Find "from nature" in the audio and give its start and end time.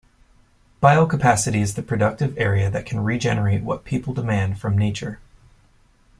4.59-5.19